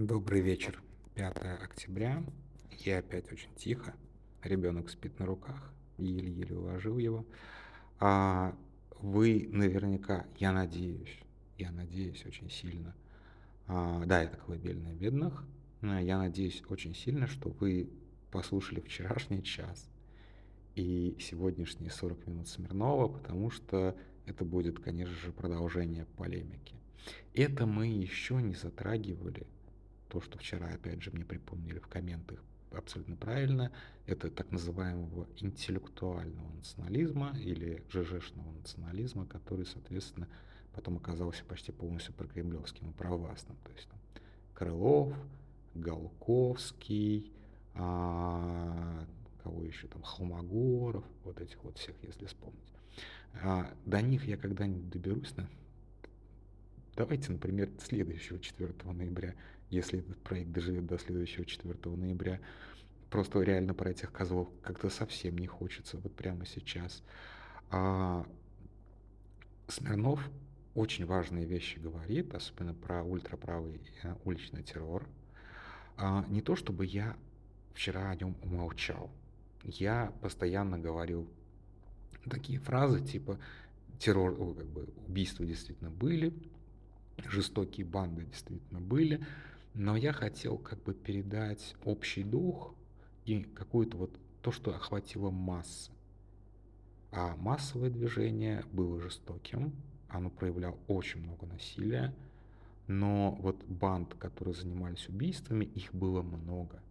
Добрый 0.00 0.40
вечер. 0.42 0.80
5 1.16 1.38
октября. 1.60 2.22
Я 2.84 2.98
опять 2.98 3.32
очень 3.32 3.52
тихо. 3.56 3.96
Ребенок 4.44 4.90
спит 4.90 5.18
на 5.18 5.26
руках. 5.26 5.72
Еле-еле 5.96 6.56
уложил 6.56 6.98
его. 6.98 7.26
А 7.98 8.56
вы 9.00 9.48
наверняка, 9.50 10.24
я 10.36 10.52
надеюсь, 10.52 11.18
я 11.56 11.72
надеюсь 11.72 12.24
очень 12.26 12.48
сильно. 12.48 12.94
А, 13.66 14.04
да, 14.06 14.22
это 14.22 14.36
колыбельная 14.36 14.94
бедных. 14.94 15.44
Я 15.82 16.18
надеюсь 16.18 16.62
очень 16.68 16.94
сильно, 16.94 17.26
что 17.26 17.48
вы 17.48 17.90
послушали 18.30 18.78
вчерашний 18.78 19.42
час 19.42 19.90
и 20.76 21.16
сегодняшние 21.18 21.90
40 21.90 22.24
минут 22.28 22.46
Смирнова, 22.46 23.08
потому 23.08 23.50
что 23.50 23.96
это 24.26 24.44
будет, 24.44 24.78
конечно 24.78 25.16
же, 25.16 25.32
продолжение 25.32 26.04
полемики. 26.16 26.76
Это 27.34 27.66
мы 27.66 27.88
еще 27.88 28.40
не 28.40 28.54
затрагивали 28.54 29.44
то, 30.08 30.20
что 30.20 30.38
вчера, 30.38 30.68
опять 30.68 31.02
же, 31.02 31.10
мне 31.10 31.24
припомнили 31.24 31.78
в 31.78 31.86
комментах 31.86 32.42
абсолютно 32.72 33.16
правильно, 33.16 33.72
это 34.06 34.30
так 34.30 34.50
называемого 34.50 35.26
интеллектуального 35.36 36.50
национализма 36.52 37.36
или 37.38 37.82
ЖЖшного 37.90 38.50
национализма, 38.52 39.26
который, 39.26 39.66
соответственно, 39.66 40.28
потом 40.74 40.96
оказался 40.96 41.44
почти 41.44 41.72
полностью 41.72 42.14
прокремлевским 42.14 42.90
и 42.90 42.92
провластным. 42.92 43.56
То 43.64 43.72
есть 43.72 43.88
там, 43.88 43.98
Крылов, 44.54 45.14
Голковский, 45.74 47.32
а, 47.74 49.06
кого 49.42 49.64
еще 49.64 49.86
там, 49.88 50.02
Холмогоров, 50.02 51.04
вот 51.24 51.40
этих 51.40 51.62
вот 51.64 51.78
всех, 51.78 51.96
если 52.02 52.26
вспомнить. 52.26 52.72
А, 53.42 53.72
до 53.86 54.02
них 54.02 54.26
я 54.26 54.36
когда-нибудь 54.36 54.90
доберусь, 54.90 55.36
на... 55.36 55.48
давайте, 56.96 57.32
например, 57.32 57.70
следующего 57.80 58.38
4 58.38 58.74
ноября 58.84 59.34
если 59.70 60.00
этот 60.00 60.18
проект 60.18 60.50
доживет 60.50 60.86
до 60.86 60.98
следующего 60.98 61.44
4 61.44 61.74
ноября. 61.96 62.40
Просто 63.10 63.40
реально 63.40 63.74
про 63.74 63.90
этих 63.90 64.12
козлов 64.12 64.48
как-то 64.62 64.90
совсем 64.90 65.38
не 65.38 65.46
хочется, 65.46 65.98
вот 65.98 66.14
прямо 66.14 66.44
сейчас. 66.46 67.02
А 67.70 68.26
Смирнов 69.68 70.20
очень 70.74 71.06
важные 71.06 71.44
вещи 71.44 71.78
говорит, 71.78 72.34
особенно 72.34 72.74
про 72.74 73.02
ультраправый 73.02 73.80
э, 74.02 74.14
уличный 74.24 74.62
террор. 74.62 75.06
А, 75.96 76.24
не 76.28 76.40
то 76.40 76.54
чтобы 76.54 76.86
я 76.86 77.16
вчера 77.74 78.10
о 78.10 78.14
нем 78.14 78.36
умолчал. 78.42 79.10
Я 79.64 80.12
постоянно 80.20 80.78
говорил 80.78 81.28
такие 82.28 82.58
фразы 82.58 83.04
типа 83.04 83.38
террор, 83.98 84.36
как 84.54 84.66
бы 84.66 84.88
убийства 85.06 85.44
действительно 85.44 85.90
были, 85.90 86.32
жестокие 87.26 87.84
банды 87.84 88.24
действительно 88.24 88.80
были, 88.80 89.24
но 89.74 89.96
я 89.96 90.12
хотел 90.12 90.58
как 90.58 90.82
бы 90.82 90.94
передать 90.94 91.76
общий 91.84 92.24
дух 92.24 92.74
и 93.24 93.42
какую-то 93.42 93.96
вот 93.96 94.18
то, 94.42 94.50
что 94.50 94.74
охватило 94.74 95.30
массы. 95.30 95.92
А 97.10 97.36
массовое 97.36 97.90
движение 97.90 98.64
было 98.72 99.00
жестоким, 99.00 99.72
оно 100.08 100.30
проявляло 100.30 100.78
очень 100.88 101.20
много 101.20 101.46
насилия, 101.46 102.14
но 102.86 103.36
вот 103.40 103.62
банд, 103.64 104.14
которые 104.14 104.54
занимались 104.54 105.08
убийствами, 105.08 105.64
их 105.64 105.94
было 105.94 106.22
много. 106.22 106.82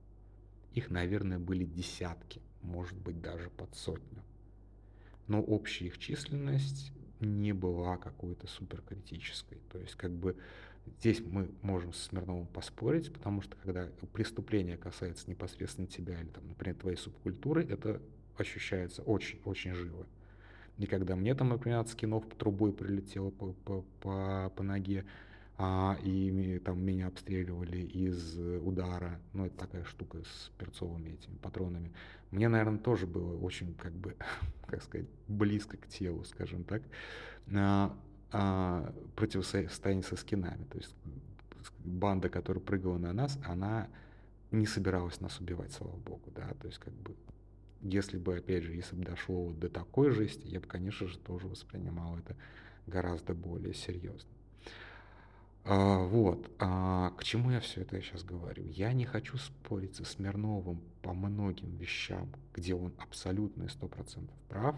Их, 0.73 0.91
наверное, 0.91 1.39
были 1.39 1.65
десятки, 1.65 2.41
может 2.61 2.97
быть, 2.97 3.19
даже 3.21 3.49
под 3.49 3.75
сотню. 3.75 4.23
Но 5.27 5.41
общая 5.41 5.87
их 5.87 5.97
численность 5.97 6.91
не 7.19 7.51
была 7.51 7.97
какой-то 7.97 8.47
суперкритической. 8.47 9.57
То 9.71 9.79
есть, 9.79 9.95
как 9.95 10.11
бы 10.11 10.37
Здесь 10.99 11.21
мы 11.21 11.49
можем 11.61 11.93
с 11.93 12.03
Смирновым 12.03 12.47
поспорить, 12.47 13.11
потому 13.13 13.41
что 13.41 13.55
когда 13.57 13.87
преступление 14.13 14.77
касается 14.77 15.29
непосредственно 15.29 15.87
тебя 15.87 16.19
или, 16.19 16.27
там, 16.27 16.47
например, 16.47 16.75
твоей 16.75 16.97
субкультуры, 16.97 17.63
это 17.63 18.01
ощущается 18.37 19.01
очень-очень 19.03 19.73
живо. 19.73 20.05
И 20.77 20.85
когда 20.85 21.15
мне 21.15 21.33
там, 21.33 21.49
например, 21.49 21.79
от 21.79 21.89
скинов 21.89 22.23
трубой 22.37 22.71
прилетело 22.71 23.31
по, 23.31 23.53
по, 23.53 23.83
по, 24.01 24.51
по 24.55 24.63
ноге, 24.63 25.05
а, 25.59 25.97
и 26.03 26.59
там 26.63 26.83
меня 26.83 27.07
обстреливали 27.07 27.77
из 27.77 28.37
удара, 28.37 29.19
ну 29.33 29.47
это 29.47 29.57
такая 29.57 29.83
штука 29.85 30.19
с 30.19 30.51
перцовыми 30.59 31.09
этими 31.09 31.35
патронами, 31.37 31.91
мне, 32.29 32.47
наверное, 32.47 32.79
тоже 32.79 33.07
было 33.07 33.35
очень, 33.37 33.73
как 33.73 33.93
бы, 33.93 34.15
как 34.67 34.83
сказать, 34.83 35.07
близко 35.27 35.77
к 35.77 35.87
телу, 35.87 36.23
скажем 36.25 36.63
так. 36.63 36.83
А, 37.55 37.97
а, 38.31 38.93
противостояние 39.15 40.03
со 40.03 40.15
скинами. 40.15 40.63
То 40.65 40.77
есть 40.77 40.95
банда, 41.79 42.29
которая 42.29 42.63
прыгала 42.63 42.97
на 42.97 43.13
нас, 43.13 43.39
она 43.45 43.87
не 44.51 44.65
собиралась 44.65 45.19
нас 45.19 45.39
убивать, 45.39 45.73
слава 45.73 45.95
богу, 45.97 46.31
да, 46.33 46.47
то 46.61 46.67
есть 46.67 46.79
как 46.79 46.93
бы 46.93 47.15
если 47.81 48.17
бы, 48.17 48.37
опять 48.37 48.63
же, 48.63 48.73
если 48.73 48.95
бы 48.95 49.03
дошло 49.03 49.45
вот 49.45 49.59
до 49.59 49.69
такой 49.69 50.11
жести, 50.11 50.47
я 50.47 50.59
бы, 50.59 50.67
конечно 50.67 51.07
же, 51.07 51.17
тоже 51.19 51.47
воспринимал 51.47 52.17
это 52.17 52.35
гораздо 52.87 53.33
более 53.33 53.73
серьезно. 53.73 54.29
А, 55.63 55.99
вот, 56.05 56.49
а, 56.59 57.11
к 57.11 57.23
чему 57.23 57.51
я 57.51 57.59
все 57.59 57.81
это 57.81 58.01
сейчас 58.01 58.23
говорю? 58.23 58.63
Я 58.65 58.93
не 58.93 59.05
хочу 59.05 59.37
спорить 59.37 59.95
со 59.95 60.05
Смирновым 60.05 60.81
по 61.01 61.13
многим 61.13 61.75
вещам, 61.75 62.29
где 62.53 62.73
он 62.73 62.93
абсолютно 62.97 63.63
и 63.63 63.69
сто 63.69 63.87
процентов 63.87 64.35
прав, 64.47 64.75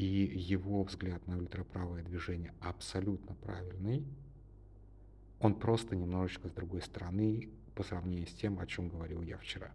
и 0.00 0.38
его 0.38 0.82
взгляд 0.82 1.26
на 1.26 1.36
ультраправое 1.36 2.02
движение 2.02 2.54
абсолютно 2.60 3.34
правильный. 3.34 4.06
Он 5.40 5.54
просто 5.54 5.94
немножечко 5.94 6.48
с 6.48 6.52
другой 6.52 6.80
стороны 6.80 7.50
по 7.74 7.82
сравнению 7.82 8.26
с 8.26 8.32
тем, 8.32 8.58
о 8.60 8.66
чем 8.66 8.88
говорил 8.88 9.20
я 9.20 9.36
вчера. 9.36 9.70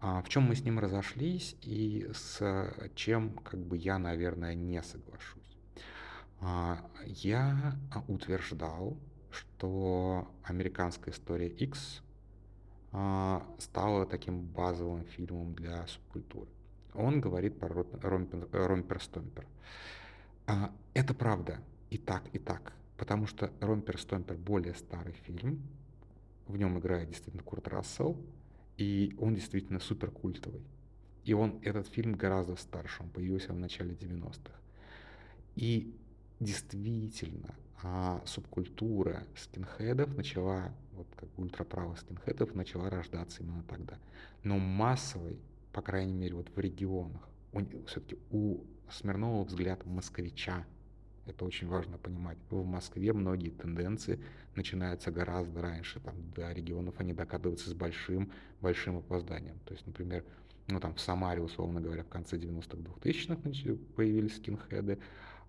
А 0.00 0.20
в 0.22 0.28
чем 0.28 0.44
мы 0.44 0.56
с 0.56 0.64
ним 0.64 0.80
разошлись 0.80 1.56
и 1.62 2.10
с 2.12 2.72
чем 2.96 3.34
как 3.36 3.60
бы 3.60 3.76
я, 3.76 3.98
наверное, 3.98 4.54
не 4.54 4.82
соглашусь. 4.82 5.56
А, 6.40 6.90
я 7.04 7.76
утверждал, 8.08 8.98
что 9.30 10.28
американская 10.42 11.14
история 11.14 11.48
X 11.48 12.02
а, 12.90 13.46
стала 13.58 14.06
таким 14.06 14.40
базовым 14.40 15.04
фильмом 15.04 15.54
для 15.54 15.86
субкультуры. 15.86 16.50
Он 16.94 17.20
говорит 17.20 17.58
про 17.58 17.68
Ромпер-Стомпер. 17.72 19.46
А, 20.46 20.72
это 20.94 21.14
правда 21.14 21.60
и 21.90 21.98
так, 21.98 22.24
и 22.32 22.38
так. 22.38 22.72
Потому 22.96 23.26
что 23.26 23.50
Ромпер-Стомпер 23.60 24.36
более 24.36 24.74
старый 24.74 25.12
фильм. 25.12 25.62
В 26.46 26.56
нем 26.56 26.78
играет 26.78 27.08
действительно 27.08 27.42
Курт 27.42 27.68
Рассел. 27.68 28.16
И 28.76 29.14
он 29.18 29.34
действительно 29.34 29.78
супер 29.78 30.10
культовый. 30.10 30.62
И 31.24 31.34
он, 31.34 31.60
этот 31.62 31.86
фильм 31.88 32.14
гораздо 32.14 32.56
старше. 32.56 33.02
Он 33.02 33.10
появился 33.10 33.52
в 33.52 33.58
начале 33.58 33.94
90-х. 33.94 34.52
И 35.54 35.94
действительно, 36.40 37.54
а 37.82 38.22
субкультура 38.26 39.24
скинхедов 39.36 40.16
начала, 40.16 40.72
вот 40.92 41.06
как 41.16 41.28
ультраправых 41.38 41.98
скинхедов, 41.98 42.54
начала 42.54 42.90
рождаться 42.90 43.42
именно 43.42 43.62
тогда. 43.64 43.98
Но 44.42 44.58
массовой 44.58 45.38
по 45.72 45.82
крайней 45.82 46.14
мере, 46.14 46.34
вот 46.34 46.50
в 46.54 46.58
регионах. 46.58 47.28
Все-таки 47.86 48.18
у 48.30 48.64
Смирнова 48.90 49.44
взгляд 49.44 49.84
москвича. 49.86 50.66
Это 51.26 51.44
очень 51.44 51.68
важно 51.68 51.98
понимать. 51.98 52.38
В 52.50 52.64
Москве 52.64 53.12
многие 53.12 53.50
тенденции 53.50 54.20
начинаются 54.56 55.10
гораздо 55.10 55.62
раньше. 55.62 56.00
Там 56.00 56.14
до 56.32 56.50
регионов 56.52 56.94
они 56.98 57.12
докатываются 57.12 57.70
с 57.70 57.74
большим, 57.74 58.32
большим 58.60 58.98
опозданием. 58.98 59.58
То 59.60 59.74
есть, 59.74 59.86
например, 59.86 60.24
ну 60.66 60.80
там 60.80 60.94
в 60.94 61.00
Самаре, 61.00 61.40
условно 61.40 61.80
говоря, 61.80 62.02
в 62.02 62.08
конце 62.08 62.36
90-х, 62.36 62.78
2000-х 62.78 63.78
появились 63.94 64.36
скинхеды, 64.36 64.98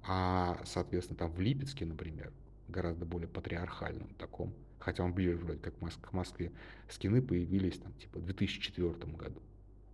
а, 0.03 0.59
соответственно, 0.65 1.17
там 1.17 1.31
в 1.31 1.39
Липецке, 1.39 1.85
например, 1.85 2.31
гораздо 2.67 3.05
более 3.05 3.27
патриархальном 3.27 4.09
таком, 4.15 4.53
хотя 4.79 5.03
он 5.03 5.13
ближе 5.13 5.37
вроде 5.37 5.59
как 5.59 5.75
к 5.77 6.13
Москве, 6.13 6.51
скины 6.89 7.21
появились 7.21 7.77
там 7.79 7.93
типа 7.93 8.19
в 8.19 8.25
2004 8.25 8.93
году 9.13 9.41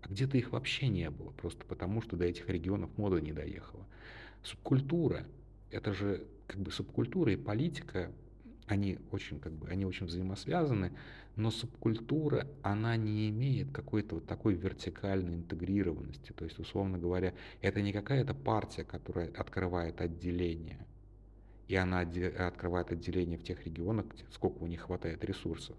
а 0.07 0.12
где-то 0.12 0.38
их 0.38 0.51
вообще 0.51 0.88
не 0.88 1.09
было, 1.09 1.31
просто 1.31 1.65
потому 1.65 2.01
что 2.01 2.15
до 2.15 2.25
этих 2.25 2.50
регионов 2.50 2.89
мода 2.98 3.19
не 3.19 3.33
доехала. 3.33 3.86
Субкультура, 4.44 5.25
это 5.71 5.94
же 5.94 6.25
как 6.48 6.59
бы 6.59 6.71
субкультура 6.71 7.31
и 7.31 7.36
политика, 7.36 8.12
они 8.68 9.00
очень, 9.12 9.39
как 9.39 9.54
бы, 9.54 9.68
они 9.69 9.86
очень 9.86 10.06
взаимосвязаны, 10.06 10.92
но 11.36 11.51
субкультура, 11.51 12.48
она 12.63 12.98
не 12.98 13.30
имеет 13.30 13.71
какой-то 13.71 14.15
вот 14.15 14.25
такой 14.25 14.56
вертикальной 14.56 15.36
интегрированности. 15.36 16.31
То 16.33 16.45
есть, 16.45 16.60
условно 16.60 16.98
говоря, 16.98 17.33
это 17.62 17.81
не 17.81 17.94
какая-то 17.94 18.33
партия, 18.33 18.83
которая 18.83 19.30
открывает 19.30 20.01
отделение, 20.01 20.86
и 21.68 21.75
она 21.75 22.00
открывает 22.01 22.92
отделение 22.92 23.38
в 23.38 23.44
тех 23.44 23.65
регионах, 23.65 24.06
сколько 24.31 24.63
у 24.63 24.68
них 24.68 24.81
хватает 24.81 25.24
ресурсов 25.24 25.77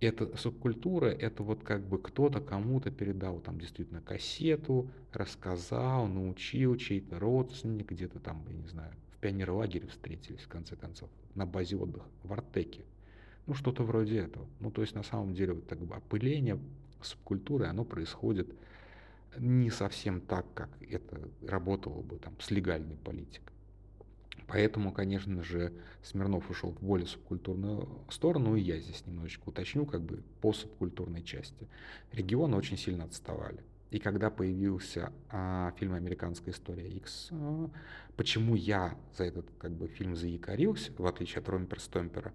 эта 0.00 0.36
субкультура, 0.36 1.06
это 1.06 1.42
вот 1.42 1.62
как 1.64 1.82
бы 1.86 1.98
кто-то 1.98 2.40
кому-то 2.40 2.90
передал 2.90 3.40
там 3.40 3.58
действительно 3.58 4.00
кассету, 4.00 4.88
рассказал, 5.12 6.06
научил, 6.06 6.76
чей-то 6.76 7.18
родственник, 7.18 7.90
где-то 7.90 8.20
там, 8.20 8.44
я 8.48 8.54
не 8.54 8.68
знаю, 8.68 8.92
в 9.16 9.18
пионерлагере 9.18 9.88
встретились, 9.88 10.42
в 10.42 10.48
конце 10.48 10.76
концов, 10.76 11.10
на 11.34 11.46
базе 11.46 11.76
отдыха, 11.76 12.06
в 12.22 12.32
Артеке. 12.32 12.84
Ну, 13.46 13.54
что-то 13.54 13.82
вроде 13.82 14.18
этого. 14.18 14.46
Ну, 14.60 14.70
то 14.70 14.82
есть, 14.82 14.94
на 14.94 15.02
самом 15.02 15.34
деле, 15.34 15.54
вот 15.54 15.66
так 15.66 15.78
бы 15.78 15.96
опыление 15.96 16.58
субкультуры, 17.02 17.66
оно 17.66 17.84
происходит 17.84 18.48
не 19.38 19.70
совсем 19.70 20.20
так, 20.20 20.46
как 20.54 20.70
это 20.82 21.28
работало 21.42 22.02
бы 22.02 22.18
там 22.18 22.34
с 22.40 22.50
легальной 22.50 22.96
политикой. 22.96 23.54
Поэтому, 24.46 24.92
конечно 24.92 25.42
же, 25.42 25.72
Смирнов 26.02 26.50
ушел 26.50 26.72
в 26.72 26.82
более 26.82 27.06
субкультурную 27.06 27.88
сторону, 28.10 28.56
и 28.56 28.60
я 28.60 28.78
здесь 28.78 29.04
немножечко 29.06 29.48
уточню, 29.48 29.84
как 29.84 30.02
бы 30.02 30.22
по 30.40 30.52
субкультурной 30.52 31.22
части. 31.22 31.68
Регионы 32.12 32.56
очень 32.56 32.78
сильно 32.78 33.04
отставали. 33.04 33.62
И 33.90 33.98
когда 33.98 34.28
появился 34.28 35.12
а, 35.30 35.72
фильм 35.78 35.94
«Американская 35.94 36.52
история 36.52 36.88
X», 36.88 37.28
а, 37.30 37.70
почему 38.16 38.54
я 38.54 38.98
за 39.16 39.24
этот 39.24 39.46
как 39.58 39.72
бы, 39.72 39.88
фильм 39.88 40.14
заякорился, 40.14 40.92
в 40.98 41.06
отличие 41.06 41.40
от 41.40 41.48
Ромпер 41.48 41.80
Стомпера, 41.80 42.34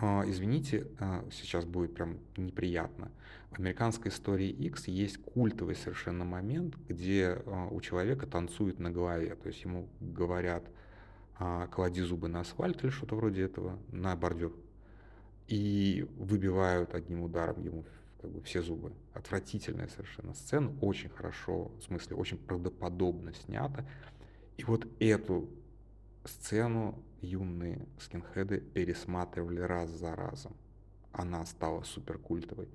а, 0.00 0.24
извините, 0.26 0.86
а, 0.98 1.24
сейчас 1.32 1.64
будет 1.64 1.94
прям 1.94 2.18
неприятно. 2.36 3.10
В 3.50 3.58
«Американской 3.58 4.10
истории 4.10 4.50
X» 4.50 4.88
есть 4.88 5.18
культовый 5.18 5.74
совершенно 5.74 6.24
момент, 6.24 6.76
где 6.88 7.42
а, 7.46 7.68
у 7.70 7.80
человека 7.80 8.26
танцует 8.26 8.78
на 8.78 8.90
голове, 8.90 9.36
то 9.36 9.48
есть 9.48 9.62
ему 9.64 9.88
говорят 10.00 10.64
«клади 11.70 12.00
зубы 12.02 12.28
на 12.28 12.40
асфальт» 12.40 12.82
или 12.84 12.90
что-то 12.90 13.16
вроде 13.16 13.42
этого, 13.42 13.78
на 13.90 14.14
бордюр, 14.16 14.54
и 15.48 16.08
выбивают 16.16 16.94
одним 16.94 17.22
ударом 17.22 17.60
ему 17.62 17.84
как 18.20 18.30
бы 18.30 18.40
все 18.42 18.62
зубы. 18.62 18.92
Отвратительная 19.12 19.88
совершенно 19.88 20.32
сцена, 20.34 20.72
очень 20.80 21.10
хорошо, 21.10 21.72
в 21.78 21.82
смысле, 21.82 22.16
очень 22.16 22.38
правдоподобно 22.38 23.34
снята. 23.34 23.86
И 24.56 24.64
вот 24.64 24.86
эту 24.98 25.50
сцену 26.24 27.02
юные 27.20 27.86
скинхеды 28.00 28.60
пересматривали 28.60 29.60
раз 29.60 29.90
за 29.90 30.14
разом. 30.14 30.56
Она 31.12 31.44
стала 31.44 31.82
супер 31.82 32.18
культовой. 32.18 32.68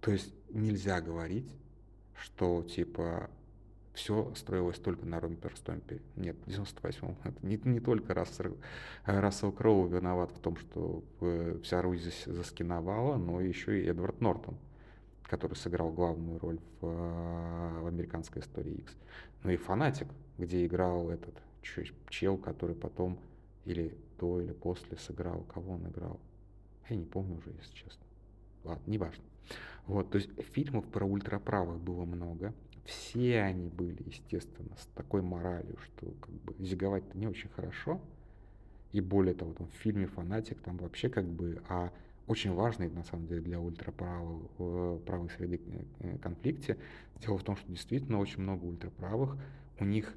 То 0.00 0.10
есть 0.10 0.34
нельзя 0.50 1.00
говорить, 1.00 1.50
что 2.14 2.62
типа 2.62 3.30
все 3.98 4.32
строилось 4.36 4.78
только 4.78 5.04
на 5.04 5.18
Ромпер 5.18 5.56
Стомпе. 5.56 6.00
Нет, 6.14 6.36
в 6.46 6.48
98-м. 6.48 7.16
Это 7.24 7.46
не, 7.46 7.60
не 7.64 7.80
только 7.80 8.14
Рассел, 8.14 8.56
Рассел 9.04 9.50
Кроу 9.50 9.88
виноват 9.88 10.30
в 10.30 10.38
том, 10.38 10.56
что 10.56 11.02
э, 11.20 11.58
вся 11.64 11.82
Русь 11.82 12.24
заскиновала, 12.24 13.16
но 13.16 13.40
еще 13.40 13.82
и 13.82 13.86
Эдвард 13.86 14.20
Нортон, 14.20 14.56
который 15.24 15.56
сыграл 15.56 15.90
главную 15.90 16.38
роль 16.38 16.60
в, 16.80 16.86
э, 16.86 17.80
в 17.80 17.86
американской 17.88 18.40
истории 18.40 18.74
X. 18.74 18.96
Ну 19.42 19.50
и 19.50 19.56
Фанатик, 19.56 20.06
где 20.38 20.64
играл 20.64 21.10
этот 21.10 21.34
чел, 22.08 22.38
который 22.38 22.76
потом 22.76 23.18
или 23.64 23.98
до, 24.20 24.40
или 24.40 24.52
после 24.52 24.96
сыграл, 24.96 25.42
кого 25.52 25.72
он 25.72 25.88
играл. 25.88 26.20
Я 26.88 26.96
не 26.96 27.04
помню 27.04 27.36
уже, 27.36 27.50
если 27.50 27.74
честно. 27.74 28.04
Ладно, 28.62 28.82
неважно. 28.86 29.24
Вот, 29.86 30.10
то 30.10 30.18
есть 30.18 30.30
фильмов 30.52 30.86
про 30.86 31.04
ультраправых 31.04 31.80
было 31.80 32.04
много. 32.04 32.54
Все 32.88 33.42
они 33.42 33.68
были, 33.68 34.02
естественно, 34.06 34.74
с 34.78 34.86
такой 34.94 35.20
моралью, 35.20 35.76
что 35.76 36.10
как 36.22 36.30
бы 36.30 36.54
зиговать-то 36.58 37.18
не 37.18 37.26
очень 37.26 37.50
хорошо. 37.50 38.00
И 38.92 39.02
более 39.02 39.34
того, 39.34 39.52
там 39.52 39.68
в 39.68 39.74
фильме 39.74 40.06
«Фанатик» 40.06 40.58
там 40.62 40.78
вообще 40.78 41.10
как 41.10 41.26
бы 41.26 41.62
о 41.68 41.90
очень 42.26 42.54
важной, 42.54 42.88
на 42.88 43.04
самом 43.04 43.26
деле, 43.26 43.42
для 43.42 43.60
ультраправых 43.60 44.42
э, 44.58 45.00
правой 45.04 45.28
среды 45.28 45.60
э, 46.00 46.16
конфликте. 46.16 46.78
Дело 47.20 47.36
в 47.36 47.44
том, 47.44 47.56
что 47.58 47.70
действительно 47.70 48.20
очень 48.20 48.40
много 48.40 48.64
ультраправых, 48.64 49.36
у 49.78 49.84
них, 49.84 50.14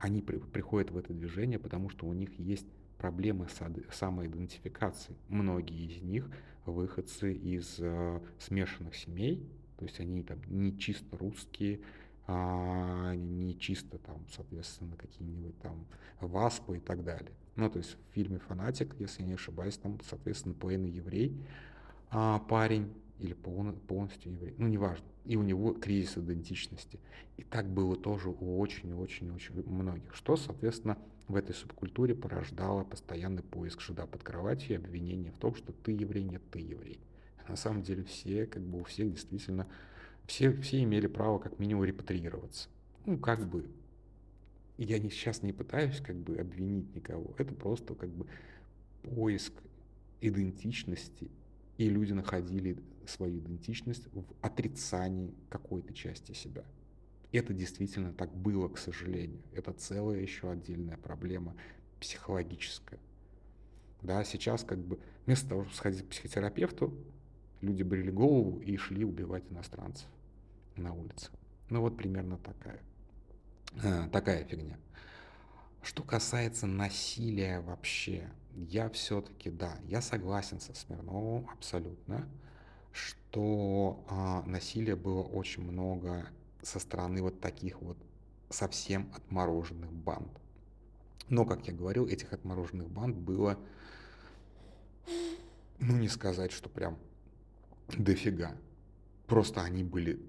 они 0.00 0.20
при, 0.20 0.38
приходят 0.38 0.90
в 0.90 0.98
это 0.98 1.12
движение, 1.12 1.60
потому 1.60 1.90
что 1.90 2.06
у 2.06 2.12
них 2.12 2.36
есть 2.40 2.66
проблемы 2.98 3.46
с 3.48 3.96
самоидентификацией. 3.96 5.16
Многие 5.28 5.86
из 5.86 6.02
них 6.02 6.28
выходцы 6.66 7.32
из 7.32 7.76
э, 7.78 8.20
смешанных 8.40 8.96
семей, 8.96 9.48
то 9.84 9.88
есть 9.88 10.00
они 10.00 10.22
там 10.22 10.38
не 10.48 10.78
чисто 10.78 11.18
русские, 11.18 11.80
а 12.26 13.14
не 13.14 13.58
чисто 13.58 13.98
там, 13.98 14.24
соответственно, 14.34 14.96
какие-нибудь 14.96 15.58
там 15.60 15.84
васпы 16.22 16.78
и 16.78 16.80
так 16.80 17.04
далее. 17.04 17.32
Ну, 17.56 17.68
то 17.68 17.76
есть 17.76 17.98
в 17.98 18.14
фильме 18.14 18.38
«Фанатик», 18.38 18.96
если 18.98 19.22
не 19.22 19.34
ошибаюсь, 19.34 19.76
там, 19.76 20.00
соответственно, 20.08 20.54
половина 20.54 20.86
еврей, 20.86 21.38
а 22.08 22.38
парень 22.38 22.94
или 23.18 23.34
полностью 23.34 24.32
еврей, 24.32 24.54
ну, 24.56 24.68
неважно. 24.68 25.04
И 25.26 25.36
у 25.36 25.42
него 25.42 25.74
кризис 25.74 26.16
идентичности. 26.16 26.98
И 27.36 27.42
так 27.44 27.68
было 27.68 27.94
тоже 27.94 28.30
у 28.30 28.58
очень-очень-очень 28.58 29.68
многих, 29.68 30.14
что, 30.14 30.36
соответственно, 30.36 30.96
в 31.28 31.36
этой 31.36 31.54
субкультуре 31.54 32.14
порождало 32.14 32.84
постоянный 32.84 33.42
поиск 33.42 33.82
жида 33.82 34.06
под 34.06 34.22
кроватью 34.22 34.70
и 34.70 34.78
обвинение 34.78 35.30
в 35.30 35.36
том, 35.36 35.54
что 35.54 35.72
ты 35.72 35.92
еврей, 35.92 36.24
нет, 36.24 36.42
ты 36.50 36.60
еврей 36.60 37.00
на 37.48 37.56
самом 37.56 37.82
деле 37.82 38.04
все, 38.04 38.46
как 38.46 38.62
бы 38.62 38.80
у 38.80 38.84
всех 38.84 39.12
действительно, 39.12 39.66
все, 40.26 40.52
все 40.52 40.82
имели 40.82 41.06
право 41.06 41.38
как 41.38 41.58
минимум 41.58 41.84
репатриироваться. 41.84 42.68
Ну, 43.06 43.18
как 43.18 43.46
бы, 43.46 43.68
я 44.78 44.98
не, 44.98 45.10
сейчас 45.10 45.42
не 45.42 45.52
пытаюсь 45.52 46.00
как 46.00 46.16
бы 46.16 46.36
обвинить 46.36 46.94
никого, 46.94 47.34
это 47.38 47.54
просто 47.54 47.94
как 47.94 48.10
бы 48.10 48.26
поиск 49.02 49.52
идентичности, 50.20 51.30
и 51.76 51.88
люди 51.88 52.12
находили 52.12 52.78
свою 53.06 53.38
идентичность 53.38 54.08
в 54.12 54.24
отрицании 54.40 55.34
какой-то 55.50 55.92
части 55.92 56.32
себя. 56.32 56.64
Это 57.32 57.52
действительно 57.52 58.12
так 58.12 58.34
было, 58.34 58.68
к 58.68 58.78
сожалению. 58.78 59.42
Это 59.52 59.72
целая 59.72 60.20
еще 60.20 60.50
отдельная 60.50 60.96
проблема 60.96 61.56
психологическая. 62.00 63.00
Да, 64.02 64.22
сейчас 64.24 64.62
как 64.62 64.78
бы 64.78 65.00
вместо 65.26 65.48
того, 65.48 65.62
чтобы 65.62 65.76
сходить 65.76 66.02
к 66.02 66.08
психотерапевту, 66.08 66.94
люди 67.64 67.82
брили 67.82 68.10
голову 68.10 68.60
и 68.60 68.76
шли 68.76 69.04
убивать 69.04 69.44
иностранцев 69.50 70.06
на 70.76 70.92
улице. 70.92 71.30
Ну 71.70 71.80
вот 71.80 71.96
примерно 71.96 72.38
такая, 72.38 72.80
э, 73.82 74.08
такая 74.12 74.44
фигня. 74.44 74.78
Что 75.82 76.02
касается 76.02 76.66
насилия 76.66 77.60
вообще, 77.60 78.30
я 78.54 78.88
все-таки, 78.90 79.50
да, 79.50 79.76
я 79.84 80.00
согласен 80.00 80.60
со 80.60 80.74
Смирновым 80.74 81.48
абсолютно, 81.50 82.28
что 82.92 84.04
э, 84.08 84.48
насилия 84.48 84.96
было 84.96 85.22
очень 85.22 85.62
много 85.62 86.28
со 86.62 86.78
стороны 86.78 87.22
вот 87.22 87.40
таких 87.40 87.80
вот 87.82 87.98
совсем 88.50 89.10
отмороженных 89.14 89.92
банд. 89.92 90.30
Но, 91.28 91.44
как 91.44 91.66
я 91.66 91.72
говорил, 91.72 92.06
этих 92.06 92.32
отмороженных 92.32 92.88
банд 92.88 93.16
было, 93.16 93.58
ну 95.78 95.96
не 95.96 96.08
сказать, 96.08 96.52
что 96.52 96.68
прям 96.68 96.98
дофига. 97.88 98.56
Просто 99.26 99.62
они 99.62 99.84
были 99.84 100.20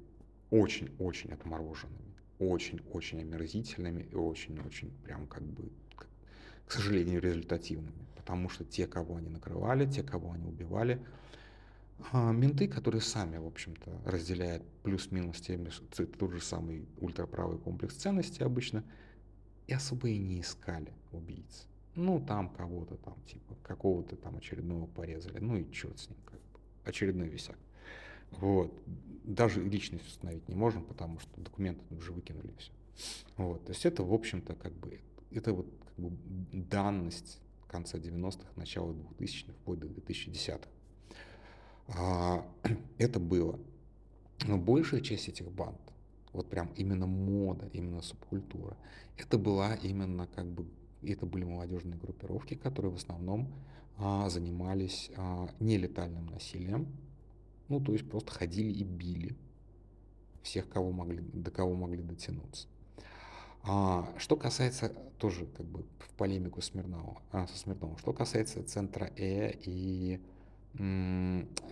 очень-очень 0.50 1.32
отмороженными, 1.32 2.16
очень-очень 2.40 3.22
омерзительными 3.22 4.04
и 4.04 4.16
очень-очень 4.16 4.92
прям 5.04 5.28
как 5.28 5.44
бы, 5.44 5.70
к 6.66 6.72
сожалению, 6.72 7.22
результативными. 7.22 8.06
Потому 8.16 8.50
что 8.50 8.64
те, 8.64 8.88
кого 8.88 9.18
они 9.18 9.30
накрывали, 9.30 9.90
те, 9.90 10.04
кого 10.04 10.32
они 10.32 10.46
убивали, 10.46 11.06
а, 12.12 12.32
менты, 12.32 12.68
которые 12.68 13.02
сами, 13.02 13.38
в 13.38 13.46
общем-то, 13.46 14.02
разделяют 14.06 14.64
плюс-минус 14.84 15.42
теми, 15.42 15.70
тот 16.18 16.32
же 16.32 16.42
самый 16.42 16.88
ультраправый 17.00 17.58
комплекс 17.58 17.96
ценностей 17.96 18.44
обычно, 18.44 18.84
и 19.68 19.74
особо 19.74 20.10
и 20.10 20.18
не 20.18 20.42
искали 20.42 20.94
убийц. 21.12 21.68
Ну, 21.96 22.20
там 22.20 22.50
кого-то 22.50 22.98
там, 22.98 23.16
типа, 23.26 23.56
какого-то 23.64 24.16
там 24.18 24.36
очередного 24.38 24.86
порезали, 24.86 25.40
ну 25.40 25.56
и 25.56 25.72
черт 25.72 25.98
с 25.98 26.10
ним, 26.10 26.20
как 26.26 26.40
очередной 26.86 27.28
висяк. 27.28 27.58
Вот. 28.32 28.74
Даже 29.24 29.64
личность 29.64 30.08
установить 30.08 30.48
не 30.48 30.56
можем, 30.56 30.84
потому 30.84 31.20
что 31.20 31.42
документы 31.42 31.84
уже 31.96 32.12
выкинули 32.12 32.54
все. 32.58 32.72
Вот. 33.38 33.66
То 33.66 33.72
есть 33.72 33.86
это, 33.86 34.04
в 34.04 34.14
общем-то, 34.14 34.56
как 34.56 34.74
бы, 34.74 35.00
это 35.32 35.54
вот 35.54 35.68
как 35.86 36.06
бы 36.06 36.18
данность 36.52 37.40
конца 37.68 37.98
90-х, 37.98 38.48
начала 38.56 38.92
2000-х, 38.92 39.54
вплоть 39.54 39.80
до 39.80 39.88
2010-х. 39.88 40.70
А, 41.88 42.46
это 42.98 43.20
было. 43.20 43.60
Но 44.48 44.58
большая 44.58 45.02
часть 45.02 45.30
этих 45.30 45.52
банд, 45.52 45.80
вот 46.34 46.50
прям 46.50 46.72
именно 46.76 47.08
мода, 47.08 47.70
именно 47.74 48.02
субкультура, 48.02 48.78
это 49.18 49.38
была 49.38 49.76
именно 49.76 50.28
как 50.28 50.46
бы, 50.46 50.68
это 51.02 51.26
были 51.26 51.46
молодежные 51.46 51.98
группировки, 51.98 52.56
которые 52.56 52.92
в 52.92 52.96
основном 52.96 53.54
занимались 53.98 55.10
а, 55.16 55.50
нелетальным 55.60 56.26
насилием, 56.28 56.88
ну, 57.70 57.80
то 57.80 57.94
есть 57.94 58.10
просто 58.10 58.32
ходили 58.32 58.72
и 58.72 58.84
били 58.84 59.36
всех, 60.44 60.70
кого 60.70 60.92
могли, 60.92 61.22
до 61.34 61.50
кого 61.52 61.74
могли 61.74 62.04
дотянуться. 62.04 62.68
А, 63.64 64.14
что 64.18 64.36
касается, 64.36 64.90
тоже 65.18 65.48
как 65.48 65.66
бы 65.66 65.86
в 66.00 66.14
полемику 66.18 66.62
Смирнова, 66.62 67.22
а, 67.32 67.48
со 67.48 67.58
Смирновым, 67.58 67.98
что 67.98 68.14
касается 68.14 68.64
центра 68.64 69.12
Э 69.18 69.52
и 69.52 70.22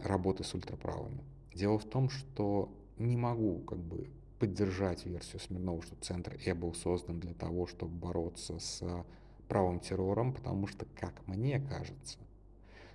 работы 0.02 0.46
с 0.46 0.54
ультраправыми. 0.54 1.22
Дело 1.54 1.78
в 1.78 1.84
том, 1.84 2.10
что 2.10 2.74
не 2.98 3.18
могу 3.18 3.60
как 3.60 3.80
бы 3.80 4.10
поддержать 4.40 5.06
версию 5.06 5.42
Смирнова, 5.42 5.82
что 5.82 5.96
центр 5.98 6.40
Э 6.46 6.54
был 6.54 6.74
создан 6.74 7.20
для 7.20 7.34
того, 7.34 7.68
чтобы 7.68 7.94
бороться 7.94 8.60
с 8.60 9.06
правым 9.48 9.80
террором, 9.80 10.34
потому 10.34 10.68
что, 10.68 10.86
как 11.00 11.28
мне 11.28 11.60
кажется, 11.60 12.20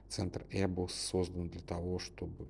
Центр 0.09 0.45
Э 0.51 0.67
был 0.67 0.89
создан 0.89 1.49
для 1.49 1.61
того, 1.61 1.99
чтобы 1.99 2.47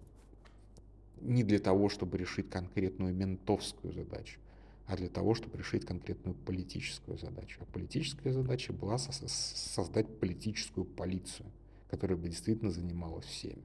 не 1.20 1.42
для 1.42 1.58
того, 1.58 1.88
чтобы 1.88 2.16
решить 2.18 2.48
конкретную 2.48 3.12
ментовскую 3.14 3.92
задачу, 3.92 4.38
а 4.86 4.96
для 4.96 5.08
того, 5.08 5.34
чтобы 5.34 5.58
решить 5.58 5.84
конкретную 5.84 6.34
политическую 6.34 7.18
задачу. 7.18 7.58
А 7.60 7.64
политическая 7.66 8.32
задача 8.32 8.72
была 8.72 8.98
создать 8.98 10.18
политическую 10.20 10.84
полицию, 10.84 11.46
которая 11.90 12.16
бы 12.16 12.28
действительно 12.28 12.70
занималась 12.70 13.26
всеми. 13.26 13.62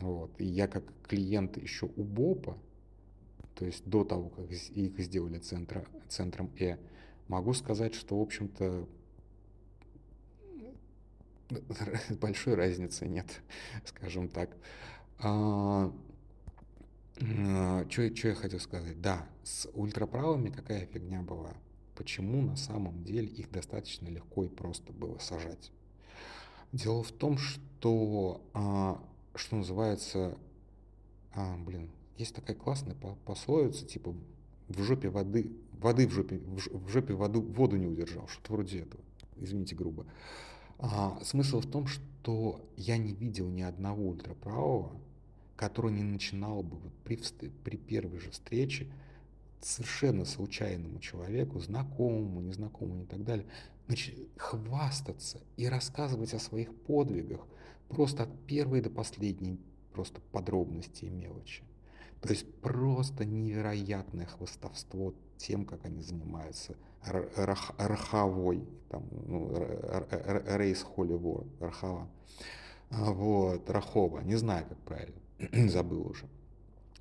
Вот. 0.00 0.32
И 0.38 0.44
я 0.44 0.68
как 0.68 0.84
клиент 1.06 1.56
еще 1.56 1.86
у 1.86 2.04
БОПа, 2.04 2.58
то 3.54 3.64
есть 3.64 3.84
до 3.86 4.04
того, 4.04 4.28
как 4.30 4.50
их 4.50 4.98
сделали 4.98 5.38
центра, 5.38 5.84
центром 6.08 6.50
Э, 6.58 6.78
могу 7.32 7.54
сказать, 7.54 7.94
что, 7.94 8.18
в 8.18 8.22
общем-то, 8.22 8.86
большой 12.20 12.54
разницы 12.54 13.08
нет, 13.08 13.40
скажем 13.86 14.28
так. 14.28 14.54
А, 15.18 15.92
что 17.16 18.02
я 18.02 18.34
хотел 18.34 18.60
сказать? 18.60 19.00
Да, 19.00 19.26
с 19.44 19.66
ультраправыми 19.72 20.50
какая 20.50 20.84
фигня 20.84 21.22
была? 21.22 21.54
Почему 21.94 22.42
на 22.42 22.56
самом 22.56 23.02
деле 23.02 23.28
их 23.28 23.50
достаточно 23.50 24.08
легко 24.08 24.44
и 24.44 24.48
просто 24.48 24.92
было 24.92 25.16
сажать? 25.18 25.72
Дело 26.72 27.02
в 27.02 27.12
том, 27.12 27.38
что, 27.38 28.42
а, 28.52 29.02
что 29.34 29.56
называется, 29.56 30.36
а, 31.32 31.56
блин, 31.56 31.90
есть 32.18 32.34
такая 32.34 32.56
классная 32.56 32.94
пословица, 33.24 33.86
типа 33.86 34.14
в 34.68 34.82
жопе 34.82 35.08
воды, 35.08 35.50
воды 35.82 36.06
в 36.06 36.12
жопе, 36.12 36.38
в 36.38 36.88
жопе 36.88 37.14
воду, 37.14 37.42
воду 37.42 37.76
не 37.76 37.86
удержал, 37.86 38.26
что-то 38.28 38.52
вроде 38.54 38.80
этого. 38.80 39.02
Извините 39.36 39.74
грубо. 39.74 40.06
А, 40.78 41.18
смысл 41.22 41.60
в 41.60 41.66
том, 41.66 41.86
что 41.86 42.60
я 42.76 42.96
не 42.96 43.12
видел 43.12 43.48
ни 43.48 43.62
одного 43.62 44.08
ультраправого, 44.08 44.92
который 45.56 45.92
не 45.92 46.02
начинал 46.02 46.62
бы 46.62 46.76
вот 46.76 46.92
при, 47.04 47.18
при 47.64 47.76
первой 47.76 48.18
же 48.18 48.30
встрече 48.30 48.86
совершенно 49.60 50.24
случайному 50.24 50.98
человеку, 50.98 51.60
знакомому, 51.60 52.40
незнакомому 52.40 53.04
и 53.04 53.06
так 53.06 53.22
далее, 53.24 53.46
значит, 53.86 54.18
хвастаться 54.36 55.40
и 55.56 55.66
рассказывать 55.66 56.34
о 56.34 56.38
своих 56.38 56.74
подвигах 56.74 57.46
просто 57.88 58.24
от 58.24 58.46
первой 58.46 58.80
до 58.80 58.90
последней 58.90 59.60
просто 59.92 60.20
подробности 60.32 61.04
и 61.04 61.10
мелочи. 61.10 61.62
То 62.20 62.30
есть 62.30 62.46
просто 62.60 63.24
невероятное 63.24 64.26
хвостовство 64.26 65.14
тем, 65.42 65.64
как 65.64 65.84
они 65.84 66.02
занимаются 66.02 66.76
раховой, 67.04 68.64
там, 68.88 69.04
ну, 69.26 69.52
рейс 70.56 70.82
Холли 70.82 71.14
Вор, 71.14 71.46
рахова. 71.60 72.08
Вот, 72.90 73.68
рахова, 73.68 74.20
не 74.20 74.36
знаю, 74.36 74.66
как 74.68 74.78
правильно. 74.78 75.20
забыл 75.68 76.06
уже. 76.06 76.26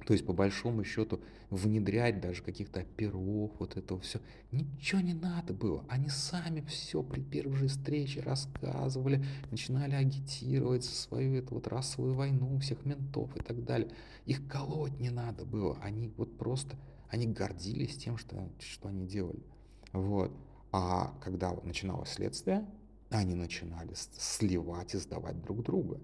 То 0.05 0.13
есть, 0.13 0.25
по 0.25 0.33
большому 0.33 0.83
счету, 0.83 1.21
внедрять 1.51 2.21
даже 2.21 2.41
каких-то 2.41 2.79
оперов, 2.79 3.51
вот 3.59 3.77
этого 3.77 3.99
все. 4.01 4.19
Ничего 4.51 5.01
не 5.01 5.13
надо 5.13 5.53
было. 5.53 5.85
Они 5.89 6.09
сами 6.09 6.61
все 6.61 7.03
при 7.03 7.21
первой 7.21 7.55
же 7.55 7.67
встрече 7.67 8.21
рассказывали, 8.21 9.23
начинали 9.51 9.93
агитировать 9.93 10.85
за 10.85 10.91
свою 10.91 11.35
эту 11.35 11.55
вот 11.55 11.67
расовую 11.67 12.15
войну, 12.15 12.57
всех 12.59 12.83
ментов 12.85 13.35
и 13.35 13.41
так 13.41 13.63
далее. 13.63 13.91
Их 14.25 14.47
колоть 14.47 14.99
не 14.99 15.11
надо 15.11 15.45
было. 15.45 15.77
Они 15.81 16.11
вот 16.17 16.35
просто, 16.37 16.77
они 17.11 17.27
гордились 17.27 17.97
тем, 17.97 18.17
что, 18.17 18.49
что 18.59 18.87
они 18.87 19.05
делали. 19.05 19.43
Вот. 19.91 20.31
А 20.71 21.13
когда 21.21 21.53
начиналось 21.63 22.09
следствие, 22.09 22.65
они 23.09 23.35
начинали 23.35 23.91
сливать 23.93 24.95
и 24.95 24.97
сдавать 24.97 25.41
друг 25.41 25.61
друга. 25.61 25.99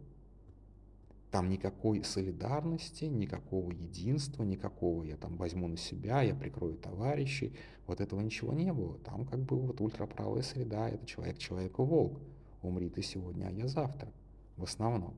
Там 1.31 1.49
никакой 1.49 2.03
солидарности, 2.03 3.05
никакого 3.05 3.71
единства, 3.71 4.43
никакого 4.43 5.03
я 5.03 5.15
там 5.15 5.37
возьму 5.37 5.69
на 5.69 5.77
себя, 5.77 6.21
я 6.21 6.35
прикрою 6.35 6.75
товарищей. 6.75 7.55
Вот 7.85 8.01
этого 8.01 8.19
ничего 8.19 8.53
не 8.53 8.73
было. 8.73 8.97
Там 8.99 9.25
как 9.25 9.39
бы 9.39 9.57
вот 9.57 9.79
ультраправая 9.79 10.41
среда, 10.41 10.89
это 10.89 11.05
человек 11.05 11.37
человеку 11.37 11.85
волк. 11.85 12.19
Умри 12.61 12.89
ты 12.89 13.01
сегодня, 13.01 13.47
а 13.47 13.51
я 13.51 13.67
завтра. 13.67 14.11
В 14.57 14.63
основном. 14.63 15.15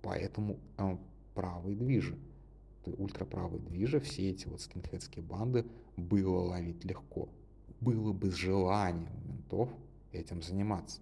Поэтому 0.00 0.58
э, 0.78 0.96
правые 1.34 1.76
движи, 1.76 2.18
ультраправые 2.92 3.60
движи, 3.60 4.00
все 4.00 4.30
эти 4.30 4.46
вот 4.46 4.60
скинхедские 4.60 5.24
банды 5.24 5.64
было 5.96 6.40
ловить 6.40 6.84
легко. 6.84 7.28
Было 7.80 8.12
бы 8.12 8.30
желание 8.30 9.10
ментов 9.24 9.70
этим 10.12 10.42
заниматься. 10.42 11.00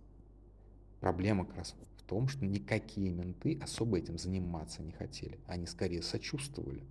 Проблема 1.00 1.44
как 1.44 1.56
раз 1.56 1.74
в 1.96 2.02
том, 2.02 2.28
что 2.28 2.44
никакие 2.46 3.10
менты 3.10 3.58
особо 3.62 3.98
этим 3.98 4.18
заниматься 4.18 4.82
не 4.82 4.92
хотели. 4.92 5.38
Они 5.46 5.66
скорее 5.66 6.02
сочувствовали 6.02 6.84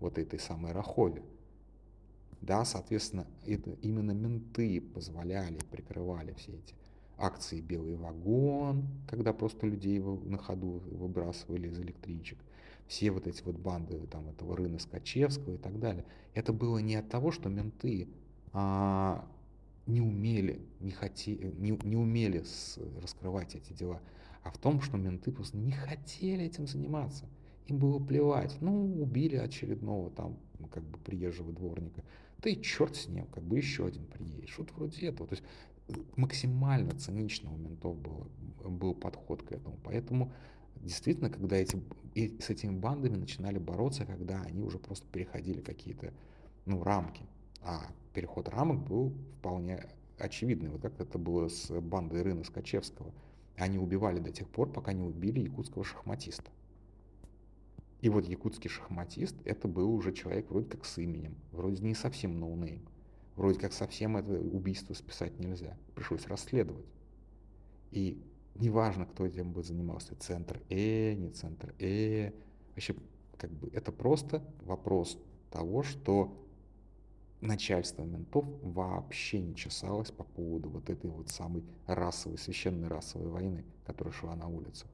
вот 0.00 0.18
этой 0.18 0.38
самой 0.38 0.72
Рахове. 0.72 1.22
Да, 2.40 2.64
соответственно, 2.64 3.26
это 3.46 3.70
именно 3.82 4.10
менты 4.10 4.80
позволяли, 4.80 5.58
прикрывали 5.70 6.32
все 6.34 6.52
эти 6.52 6.74
акции 7.16 7.60
«Белый 7.60 7.94
вагон», 7.94 8.88
когда 9.06 9.32
просто 9.32 9.66
людей 9.66 10.00
на 10.00 10.38
ходу 10.38 10.82
выбрасывали 10.90 11.68
из 11.68 11.78
электричек, 11.78 12.38
все 12.92 13.10
вот 13.10 13.26
эти 13.26 13.42
вот 13.42 13.56
банды 13.56 13.98
там, 14.10 14.28
этого 14.28 14.54
Рына 14.54 14.78
Скачевского 14.78 15.54
и 15.54 15.56
так 15.56 15.80
далее. 15.80 16.04
Это 16.34 16.52
было 16.52 16.76
не 16.76 16.94
от 16.96 17.08
того, 17.08 17.30
что 17.30 17.48
менты 17.48 18.06
а, 18.52 19.26
не 19.86 20.02
умели, 20.02 20.60
не, 20.80 20.90
хотели, 20.90 21.54
не, 21.56 21.70
не 21.84 21.96
умели 21.96 22.42
с, 22.42 22.78
раскрывать 23.00 23.54
эти 23.54 23.72
дела, 23.72 24.02
а 24.42 24.50
в 24.50 24.58
том, 24.58 24.82
что 24.82 24.98
менты 24.98 25.32
просто 25.32 25.56
не 25.56 25.72
хотели 25.72 26.44
этим 26.44 26.66
заниматься. 26.66 27.24
Им 27.68 27.78
было 27.78 27.98
плевать. 27.98 28.58
Ну, 28.60 29.00
убили 29.00 29.36
очередного 29.36 30.10
там, 30.10 30.36
как 30.70 30.82
бы, 30.82 30.98
приезжего 30.98 31.50
дворника. 31.50 32.04
Да 32.42 32.50
и 32.50 32.60
черт 32.60 32.94
с 32.94 33.08
ним, 33.08 33.24
как 33.26 33.42
бы 33.42 33.56
еще 33.56 33.86
один 33.86 34.04
приедет. 34.04 34.50
Что-то 34.50 34.74
вроде 34.74 35.06
этого. 35.06 35.28
То 35.28 35.36
есть 35.36 35.44
э, 35.88 35.94
максимально 36.16 36.90
цинично 36.98 37.54
у 37.54 37.56
ментов 37.56 37.96
был, 37.96 38.26
был 38.68 38.94
подход 38.94 39.42
к 39.42 39.52
этому. 39.52 39.78
Поэтому 39.82 40.30
действительно, 40.82 41.30
когда 41.30 41.56
эти, 41.56 41.82
и 42.14 42.38
с 42.40 42.50
этими 42.50 42.78
бандами 42.78 43.16
начинали 43.16 43.58
бороться, 43.58 44.04
когда 44.04 44.42
они 44.42 44.60
уже 44.62 44.78
просто 44.78 45.06
переходили 45.06 45.60
какие-то 45.60 46.12
ну, 46.66 46.82
рамки. 46.82 47.24
А 47.62 47.86
переход 48.12 48.48
рамок 48.48 48.86
был 48.86 49.14
вполне 49.38 49.88
очевидный. 50.18 50.70
Вот 50.70 50.82
как 50.82 51.00
это 51.00 51.18
было 51.18 51.48
с 51.48 51.70
бандой 51.80 52.22
Рына 52.22 52.44
Скачевского– 52.44 53.12
они 53.56 53.78
убивали 53.78 54.18
до 54.18 54.32
тех 54.32 54.48
пор, 54.48 54.72
пока 54.72 54.92
не 54.92 55.02
убили 55.02 55.40
якутского 55.40 55.84
шахматиста. 55.84 56.50
И 58.00 58.08
вот 58.08 58.26
якутский 58.26 58.68
шахматист, 58.68 59.36
это 59.44 59.68
был 59.68 59.92
уже 59.94 60.12
человек 60.12 60.50
вроде 60.50 60.68
как 60.68 60.84
с 60.84 60.98
именем, 60.98 61.36
вроде 61.52 61.82
не 61.82 61.94
совсем 61.94 62.40
no 62.40 62.54
name. 62.54 62.88
Вроде 63.36 63.60
как 63.60 63.72
совсем 63.72 64.16
это 64.16 64.32
убийство 64.32 64.94
списать 64.94 65.38
нельзя. 65.38 65.76
Пришлось 65.94 66.26
расследовать. 66.26 66.86
И 67.90 68.22
неважно, 68.54 69.06
кто 69.06 69.26
этим 69.26 69.52
бы 69.52 69.62
занимался, 69.62 70.14
центр 70.16 70.60
Э, 70.68 71.14
не 71.14 71.30
центр 71.30 71.74
Э, 71.78 72.32
вообще 72.70 72.94
как 73.36 73.50
бы 73.50 73.68
это 73.72 73.92
просто 73.92 74.42
вопрос 74.62 75.18
того, 75.50 75.82
что 75.82 76.38
начальство 77.40 78.04
ментов 78.04 78.44
вообще 78.62 79.40
не 79.40 79.54
чесалось 79.54 80.10
по 80.10 80.24
поводу 80.24 80.70
вот 80.70 80.88
этой 80.88 81.10
вот 81.10 81.28
самой 81.28 81.64
расовой, 81.86 82.38
священной 82.38 82.88
расовой 82.88 83.28
войны, 83.28 83.64
которая 83.84 84.14
шла 84.14 84.36
на 84.36 84.46
улицах. 84.46 84.88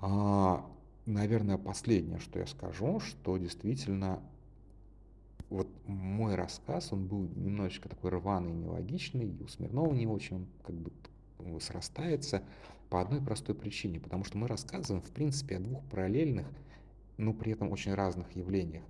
А, 0.00 0.68
наверное, 1.06 1.58
последнее, 1.58 2.18
что 2.18 2.40
я 2.40 2.46
скажу, 2.46 2.98
что 2.98 3.38
действительно 3.38 4.20
вот 5.48 5.68
мой 5.86 6.34
рассказ, 6.34 6.92
он 6.92 7.06
был 7.06 7.28
немножечко 7.36 7.88
такой 7.88 8.10
рваный, 8.10 8.52
нелогичный, 8.52 9.28
и 9.28 9.42
у 9.42 9.46
Смирнова 9.46 9.92
не 9.94 10.06
очень 10.06 10.46
как 10.64 10.74
бы 10.74 10.90
срастается 11.60 12.42
по 12.90 13.00
одной 13.00 13.20
простой 13.22 13.54
причине, 13.54 14.00
потому 14.00 14.24
что 14.24 14.38
мы 14.38 14.48
рассказываем, 14.48 15.02
в 15.02 15.10
принципе, 15.10 15.56
о 15.56 15.60
двух 15.60 15.84
параллельных, 15.84 16.46
но 17.16 17.32
при 17.32 17.52
этом 17.52 17.70
очень 17.70 17.94
разных 17.94 18.34
явлениях. 18.36 18.84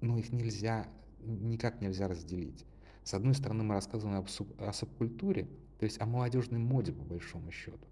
Но 0.00 0.18
их 0.18 0.32
нельзя 0.32 0.86
никак 1.26 1.80
нельзя 1.80 2.08
разделить. 2.08 2.64
С 3.02 3.14
одной 3.14 3.34
стороны, 3.34 3.64
мы 3.64 3.74
рассказываем 3.74 4.18
об 4.18 4.28
суб, 4.28 4.48
о 4.60 4.72
субкультуре, 4.72 5.48
то 5.78 5.84
есть 5.84 6.00
о 6.00 6.06
молодежной 6.06 6.60
моде, 6.60 6.92
по 6.92 7.04
большому 7.04 7.50
счету. 7.50 7.86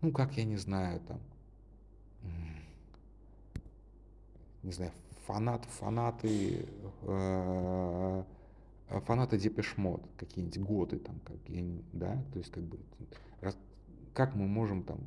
Ну, 0.00 0.12
как, 0.12 0.36
я 0.36 0.44
не 0.44 0.56
знаю, 0.56 1.00
там, 1.00 1.20
не 4.62 4.72
знаю, 4.72 4.92
фанат, 5.26 5.64
фанаты, 5.64 6.66
э, 7.02 8.24
фанаты 9.06 9.38
Депешмод, 9.38 10.02
какие-нибудь 10.16 10.58
годы, 10.58 10.98
там, 10.98 11.18
как, 11.20 11.36
я, 11.48 11.64
да, 11.92 12.22
то 12.32 12.38
есть, 12.38 12.52
как 12.52 12.64
бы, 12.64 12.78
как 14.14 14.34
мы 14.34 14.46
можем 14.46 14.82
там 14.82 15.00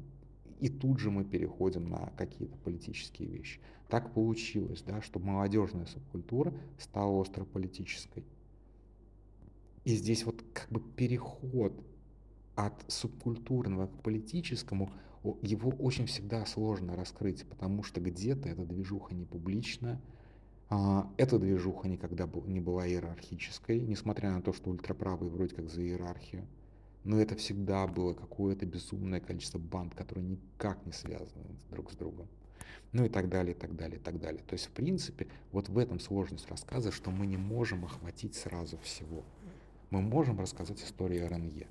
и 0.62 0.70
тут 0.70 1.00
же 1.00 1.10
мы 1.10 1.26
переходим 1.26 1.90
на 1.90 2.12
какие-то 2.16 2.56
политические 2.60 3.28
вещи. 3.28 3.60
Так 3.90 4.14
получилось, 4.14 4.84
да, 4.84 5.02
что 5.02 5.20
молодежная 5.20 5.88
субкультура 5.88 6.54
стала 6.78 7.20
острополитической. 7.22 8.24
И 9.84 9.96
здесь 9.96 10.24
вот 10.24 10.44
как 10.54 10.70
бы 10.70 10.80
переход 10.80 11.74
от 12.56 12.86
субкультурного 12.88 13.88
к 13.88 14.04
политическому, 14.04 14.92
его 15.42 15.72
очень 15.72 16.06
всегда 16.06 16.46
сложно 16.46 16.96
раскрыть, 16.96 17.44
потому 17.48 17.82
что 17.82 18.00
где-то 18.00 18.48
эта 18.48 18.64
движуха 18.64 19.16
не 19.16 19.26
публична, 19.26 20.00
а, 20.70 21.12
эта 21.18 21.40
движуха 21.40 21.88
никогда 21.88 22.30
не 22.46 22.60
была 22.60 22.88
иерархической, 22.88 23.80
несмотря 23.80 24.32
на 24.32 24.44
то, 24.44 24.54
что 24.54 24.70
ультраправые 24.70 25.32
вроде 25.32 25.56
как 25.56 25.70
за 25.70 25.82
иерархию. 25.82 26.48
Но 27.04 27.20
это 27.20 27.36
всегда 27.36 27.88
было 27.88 28.14
какое-то 28.14 28.66
безумное 28.66 29.20
количество 29.20 29.58
банд, 29.58 29.96
которые 29.96 30.26
никак 30.26 30.86
не 30.86 30.92
связаны 30.92 31.58
друг 31.70 31.92
с 31.92 31.96
другом. 31.96 32.28
Ну 32.92 33.06
и 33.06 33.10
так 33.10 33.30
далее, 33.30 33.56
и 33.56 33.58
так 33.58 33.76
далее, 33.76 34.00
и 34.00 34.02
так 34.04 34.20
далее. 34.20 34.44
То 34.46 34.54
есть, 34.54 34.68
в 34.68 34.72
принципе, 34.72 35.28
вот 35.52 35.70
в 35.70 35.78
этом 35.78 36.00
сложность 36.00 36.50
рассказа, 36.50 36.92
что 36.92 37.10
мы 37.10 37.26
не 37.26 37.38
можем 37.38 37.86
охватить 37.86 38.36
сразу 38.36 38.78
всего. 38.80 39.24
Мы 39.90 40.02
можем 40.02 40.40
рассказать 40.40 40.84
историю 40.84 41.28
РНЕ, 41.28 41.68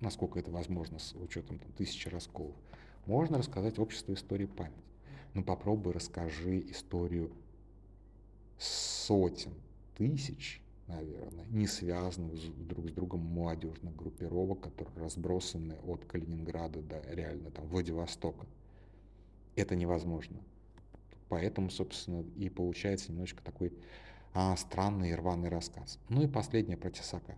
насколько 0.00 0.38
это 0.38 0.50
возможно 0.50 0.98
с 0.98 1.14
учетом 1.14 1.58
там, 1.58 1.72
тысячи 1.72 2.08
расколов. 2.08 2.54
Можно 3.06 3.38
рассказать 3.38 3.78
общество 3.78 4.12
истории 4.12 4.46
памяти. 4.46 4.78
Но 5.34 5.42
попробуй 5.42 5.92
расскажи 5.92 6.60
историю 6.70 7.32
сотен 8.58 9.52
тысяч, 9.96 10.62
наверное, 10.86 11.46
не 11.46 11.66
связанных 11.66 12.34
друг 12.66 12.88
с 12.88 12.92
другом 12.92 13.20
молодежных 13.20 13.94
группировок, 13.96 14.60
которые 14.60 14.96
разбросаны 15.02 15.74
от 15.86 16.04
Калининграда 16.04 16.82
до 16.82 17.00
реально 17.10 17.50
там 17.50 17.66
Владивостока. 17.66 18.46
Это 19.56 19.76
невозможно. 19.76 20.38
Поэтому, 21.28 21.70
собственно, 21.70 22.24
и 22.36 22.48
получается 22.48 23.10
немножечко 23.10 23.42
такой 23.42 23.72
а, 24.34 24.56
странный 24.56 25.10
и 25.10 25.14
рваный 25.14 25.48
рассказ. 25.48 25.98
Ну 26.08 26.22
и 26.22 26.28
последнее 26.28 26.76
про 26.76 26.90
Тесака. 26.90 27.36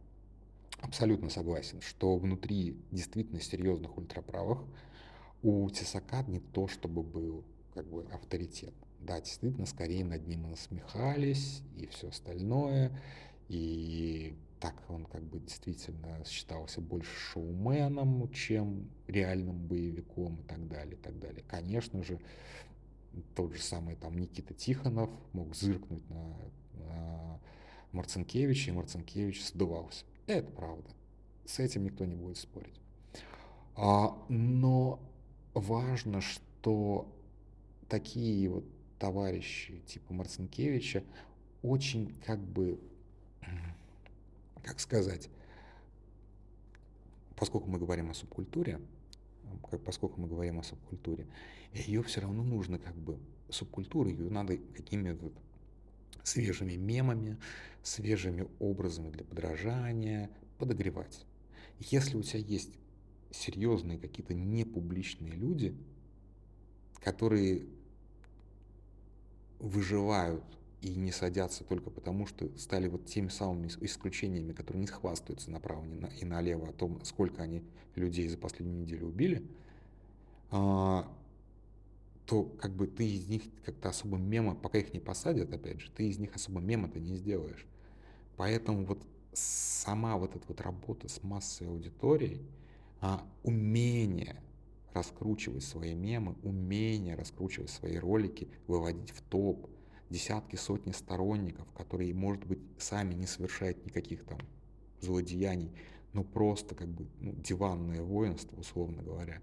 Абсолютно 0.80 1.30
согласен, 1.30 1.80
что 1.80 2.16
внутри 2.16 2.76
действительно 2.90 3.40
серьезных 3.40 3.96
ультраправых 3.96 4.64
у 5.42 5.68
Тесака 5.70 6.22
не 6.26 6.40
то, 6.40 6.68
чтобы 6.68 7.02
был 7.02 7.44
как 7.74 7.86
бы 7.86 8.04
авторитет. 8.12 8.74
Да, 9.00 9.20
действительно, 9.20 9.66
скорее 9.66 10.04
над 10.04 10.26
ним 10.26 10.50
насмехались 10.50 11.62
и 11.76 11.86
все 11.86 12.08
остальное. 12.08 12.90
И 13.48 14.36
так 14.60 14.74
он 14.88 15.04
как 15.04 15.22
бы 15.22 15.38
действительно 15.38 16.24
считался 16.24 16.80
больше 16.80 17.10
шоуменом, 17.32 18.30
чем 18.32 18.90
реальным 19.06 19.66
боевиком 19.66 20.36
и 20.36 20.42
так 20.42 20.66
далее, 20.68 20.94
и 20.94 21.00
так 21.00 21.18
далее. 21.18 21.44
Конечно 21.46 22.02
же, 22.02 22.18
тот 23.34 23.54
же 23.54 23.62
самый 23.62 23.96
там 23.96 24.18
Никита 24.18 24.54
Тихонов 24.54 25.10
мог 25.32 25.54
зыркнуть 25.54 26.08
на, 26.10 26.36
на 26.74 27.40
Марцинкевича, 27.92 28.70
и 28.70 28.74
Марцинкевич 28.74 29.44
сдувался. 29.44 30.04
Это 30.26 30.50
правда. 30.50 30.90
С 31.44 31.58
этим 31.60 31.84
никто 31.84 32.04
не 32.04 32.16
будет 32.16 32.36
спорить. 32.38 32.80
А, 33.76 34.16
но 34.28 35.00
важно, 35.54 36.20
что 36.20 37.14
такие 37.88 38.48
вот 38.48 38.64
товарищи 38.98 39.80
типа 39.86 40.14
Марцинкевича 40.14 41.04
очень 41.62 42.14
как 42.24 42.40
бы, 42.40 42.80
как 44.62 44.80
сказать, 44.80 45.30
поскольку 47.36 47.68
мы 47.68 47.78
говорим 47.78 48.10
о 48.10 48.14
субкультуре, 48.14 48.80
поскольку 49.84 50.20
мы 50.20 50.28
говорим 50.28 50.58
о 50.58 50.62
субкультуре, 50.62 51.26
ее 51.72 52.02
все 52.02 52.20
равно 52.20 52.42
нужно 52.42 52.78
как 52.78 52.96
бы, 52.96 53.18
субкультуру 53.48 54.08
ее 54.08 54.28
надо 54.30 54.56
какими-то 54.56 55.30
свежими 56.22 56.74
мемами, 56.74 57.38
свежими 57.82 58.48
образами 58.58 59.10
для 59.10 59.24
подражания 59.24 60.30
подогревать. 60.58 61.24
Если 61.78 62.16
у 62.16 62.22
тебя 62.22 62.40
есть 62.40 62.76
серьезные 63.30 63.98
какие-то 63.98 64.34
непубличные 64.34 65.32
люди, 65.32 65.76
которые 67.00 67.66
выживают 69.60 70.44
и 70.87 70.94
не 70.94 71.11
садятся 71.11 71.64
только 71.64 71.90
потому, 71.90 72.27
что 72.27 72.49
стали 72.57 72.87
вот 72.87 73.07
теми 73.07 73.29
самыми 73.29 73.66
исключениями, 73.81 74.53
которые 74.53 74.83
не 74.83 74.87
хвастаются 74.87 75.51
направо 75.51 75.85
и 76.20 76.25
налево 76.25 76.68
о 76.68 76.72
том, 76.72 77.05
сколько 77.05 77.42
они 77.42 77.64
людей 77.96 78.29
за 78.29 78.38
последнюю 78.38 78.83
неделю 78.83 79.09
убили, 79.09 79.42
а, 80.53 81.12
то 82.25 82.44
как 82.44 82.72
бы 82.72 82.87
ты 82.87 83.05
из 83.05 83.27
них 83.27 83.42
как-то 83.64 83.88
особо 83.88 84.16
мема, 84.16 84.55
пока 84.55 84.79
их 84.79 84.92
не 84.92 85.01
посадят, 85.01 85.53
опять 85.53 85.81
же, 85.81 85.90
ты 85.90 86.09
из 86.09 86.18
них 86.18 86.37
особо 86.37 86.61
мема-то 86.61 87.01
не 87.01 87.16
сделаешь. 87.16 87.66
Поэтому 88.37 88.85
вот 88.85 89.03
сама 89.33 90.16
вот 90.16 90.37
эта 90.37 90.46
вот 90.46 90.61
работа 90.61 91.09
с 91.09 91.22
массой 91.25 91.66
аудиторией, 91.66 92.46
а, 93.01 93.27
умение 93.42 94.40
раскручивать 94.94 95.64
свои 95.64 95.94
мемы, 95.94 96.37
умение 96.44 97.16
раскручивать 97.16 97.70
свои 97.70 97.96
ролики, 97.96 98.49
выводить 98.68 99.11
в 99.11 99.20
топ 99.22 99.68
десятки, 100.11 100.57
сотни 100.57 100.92
сторонников, 100.92 101.71
которые, 101.73 102.14
может 102.14 102.45
быть, 102.45 102.61
сами 102.79 103.14
не 103.14 103.27
совершают 103.27 103.85
никаких 103.85 104.25
там 104.25 104.38
злодеяний, 105.01 105.73
но 106.12 106.25
просто 106.25 106.75
как 106.75 106.88
бы 106.88 107.07
ну, 107.21 107.33
диванное 107.33 108.03
воинство, 108.03 108.59
условно 108.59 109.03
говоря. 109.03 109.40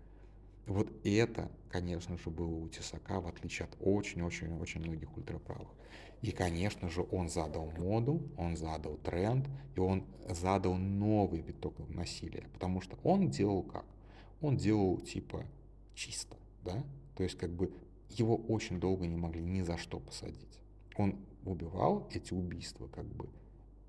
Вот 0.65 0.91
это, 1.03 1.51
конечно 1.69 2.17
же, 2.17 2.29
было 2.29 2.55
у 2.55 2.69
Тесака, 2.69 3.19
в 3.19 3.27
отличие 3.27 3.67
от 3.67 3.75
очень-очень-очень 3.81 4.79
многих 4.79 5.15
ультраправых. 5.17 5.67
И, 6.21 6.31
конечно 6.31 6.89
же, 6.89 7.05
он 7.11 7.29
задал 7.29 7.69
моду, 7.71 8.21
он 8.37 8.55
задал 8.55 8.95
тренд, 8.97 9.45
и 9.75 9.79
он 9.81 10.05
задал 10.29 10.75
новый 10.75 11.41
виток 11.41 11.77
насилия. 11.89 12.47
Потому 12.53 12.79
что 12.79 12.97
он 13.03 13.29
делал 13.29 13.61
как? 13.61 13.85
Он 14.39 14.55
делал 14.55 14.99
типа 15.01 15.45
чисто, 15.93 16.37
да? 16.63 16.81
То 17.17 17.23
есть 17.23 17.37
как 17.37 17.51
бы 17.51 17.73
его 18.19 18.35
очень 18.35 18.79
долго 18.79 19.05
не 19.07 19.15
могли 19.15 19.43
ни 19.43 19.61
за 19.61 19.77
что 19.77 19.99
посадить. 19.99 20.59
Он 20.95 21.17
убивал 21.45 22.07
эти 22.11 22.33
убийства, 22.33 22.87
как 22.87 23.05
бы 23.05 23.29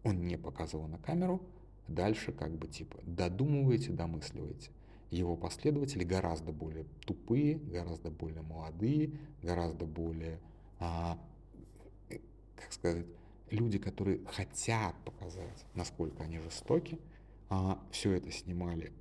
он 0.03 0.27
не 0.27 0.37
показывал 0.37 0.87
на 0.87 0.99
камеру, 0.99 1.43
дальше 1.89 2.33
как 2.33 2.57
бы 2.57 2.69
типа 2.69 2.99
додумываете, 3.05 3.93
домысливаете. 3.93 4.71
Его 5.11 5.37
последователи 5.37 6.03
гораздо 6.03 6.53
более 6.53 6.85
тупые, 7.07 7.57
гораздо 7.57 8.11
более 8.11 8.43
молодые, 8.43 9.13
гораздо 9.43 9.85
более 9.85 10.41
а, 10.81 11.19
как 12.57 12.73
сказать, 12.73 13.07
люди, 13.51 13.79
которые 13.79 14.21
хотят 14.27 14.95
показать, 15.05 15.65
насколько 15.75 16.23
они 16.23 16.39
жестоки, 16.39 16.99
а, 17.51 17.79
все 17.91 18.13
это 18.13 18.31
снимали 18.31 18.93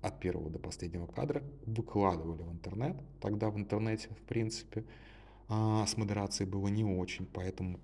от 0.00 0.20
первого 0.20 0.50
до 0.50 0.58
последнего 0.58 1.06
кадра, 1.06 1.42
выкладывали 1.66 2.42
в 2.42 2.52
интернет. 2.52 2.96
Тогда 3.20 3.50
в 3.50 3.58
интернете, 3.58 4.08
в 4.10 4.22
принципе, 4.22 4.84
а, 5.48 5.86
с 5.86 5.96
модерацией 5.96 6.48
было 6.48 6.68
не 6.68 6.84
очень, 6.84 7.26
поэтому 7.26 7.80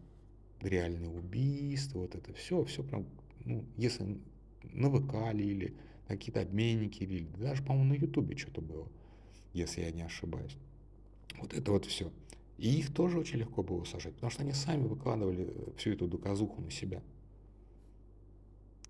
реальные 0.60 1.10
убийства, 1.10 2.00
вот 2.00 2.14
это 2.14 2.32
все, 2.34 2.64
все 2.64 2.82
прям, 2.82 3.06
ну, 3.44 3.64
если 3.76 4.18
на 4.62 4.90
ВК 4.90 5.34
или 5.34 5.76
какие-то 6.08 6.40
обменники, 6.40 7.02
или 7.02 7.26
даже, 7.38 7.62
по-моему, 7.62 7.94
на 7.94 7.98
Ютубе 7.98 8.36
что-то 8.36 8.60
было, 8.60 8.88
если 9.52 9.82
я 9.82 9.90
не 9.90 10.02
ошибаюсь. 10.02 10.56
Вот 11.38 11.52
это 11.52 11.72
вот 11.72 11.84
все. 11.86 12.12
И 12.58 12.78
их 12.78 12.94
тоже 12.94 13.18
очень 13.18 13.38
легко 13.38 13.62
было 13.62 13.84
сажать, 13.84 14.14
потому 14.14 14.30
что 14.30 14.42
они 14.42 14.52
сами 14.52 14.86
выкладывали 14.86 15.48
э, 15.48 15.70
всю 15.76 15.90
эту 15.90 16.06
доказуху 16.06 16.60
на 16.62 16.70
себя. 16.70 17.02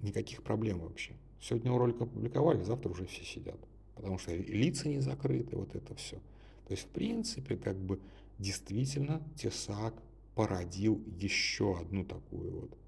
Никаких 0.00 0.42
проблем 0.42 0.80
вообще. 0.80 1.14
Сегодня 1.46 1.76
ролик 1.76 2.00
опубликовали, 2.00 2.62
завтра 2.62 2.88
уже 2.88 3.04
все 3.04 3.22
сидят. 3.22 3.58
Потому 3.96 4.16
что 4.16 4.34
лица 4.34 4.88
не 4.88 5.00
закрыты, 5.00 5.56
вот 5.56 5.74
это 5.74 5.94
все. 5.94 6.16
То 6.66 6.70
есть, 6.70 6.84
в 6.84 6.88
принципе, 6.88 7.58
как 7.58 7.76
бы 7.76 8.00
действительно 8.38 9.22
Тесак 9.36 9.94
породил 10.34 11.04
еще 11.06 11.78
одну 11.78 12.02
такую 12.06 12.60
вот 12.62 12.78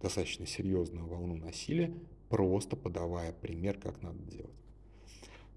достаточно 0.00 0.46
серьезную 0.46 1.06
волну 1.06 1.36
насилия, 1.36 1.92
просто 2.30 2.74
подавая 2.74 3.34
пример, 3.34 3.78
как 3.78 4.00
надо 4.00 4.22
делать. 4.22 4.56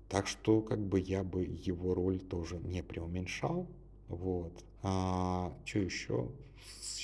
Так 0.10 0.28
что, 0.28 0.62
как 0.62 0.86
бы 0.86 1.00
я 1.00 1.24
бы 1.24 1.45
его 1.45 1.93
роль 1.93 2.19
тоже 2.19 2.58
не 2.58 2.84
преуменьшал, 2.84 3.67
вот. 4.10 4.65
А, 4.84 5.56
что 5.63 5.80
еще? 5.80 6.30